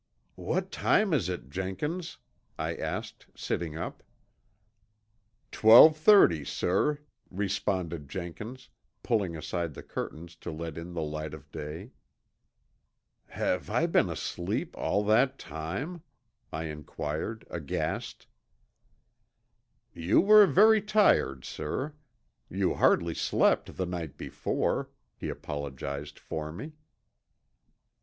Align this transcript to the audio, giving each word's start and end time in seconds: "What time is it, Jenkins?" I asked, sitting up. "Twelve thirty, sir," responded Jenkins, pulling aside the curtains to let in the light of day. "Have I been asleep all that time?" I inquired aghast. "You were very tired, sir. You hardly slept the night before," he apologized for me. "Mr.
"What 0.41 0.71
time 0.71 1.13
is 1.13 1.29
it, 1.29 1.51
Jenkins?" 1.51 2.17
I 2.57 2.73
asked, 2.75 3.27
sitting 3.35 3.77
up. 3.77 4.01
"Twelve 5.51 5.95
thirty, 5.95 6.43
sir," 6.43 6.97
responded 7.29 8.09
Jenkins, 8.09 8.69
pulling 9.03 9.37
aside 9.37 9.75
the 9.75 9.83
curtains 9.83 10.35
to 10.37 10.49
let 10.49 10.75
in 10.75 10.93
the 10.95 11.03
light 11.03 11.35
of 11.35 11.51
day. 11.51 11.91
"Have 13.27 13.69
I 13.69 13.85
been 13.85 14.09
asleep 14.09 14.75
all 14.75 15.03
that 15.03 15.37
time?" 15.37 16.01
I 16.51 16.63
inquired 16.63 17.45
aghast. 17.51 18.25
"You 19.93 20.19
were 20.19 20.47
very 20.47 20.81
tired, 20.81 21.45
sir. 21.45 21.93
You 22.49 22.73
hardly 22.73 23.13
slept 23.13 23.77
the 23.77 23.85
night 23.85 24.17
before," 24.17 24.89
he 25.15 25.29
apologized 25.29 26.17
for 26.17 26.51
me. 26.51 26.65
"Mr. 26.69 26.73